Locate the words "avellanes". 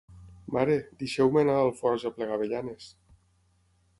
2.39-2.87